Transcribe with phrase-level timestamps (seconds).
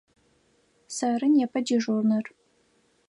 [0.95, 2.25] Сэры непэ дежурнэр.